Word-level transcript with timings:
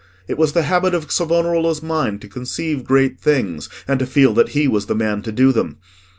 It 0.27 0.35
was 0.35 0.53
the 0.53 0.63
habit 0.63 0.95
of 0.95 1.11
Savonarola's 1.11 1.83
mind 1.83 2.21
to 2.21 2.27
conceive 2.27 2.83
great 2.85 3.19
things, 3.19 3.69
and 3.87 3.99
to 3.99 4.07
feel 4.07 4.33
that 4.33 4.49
he 4.49 4.67
was 4.67 4.87
the 4.87 4.95
man 4.95 5.21
to 5.21 5.31
do 5.31 5.51
them. 5.51 5.77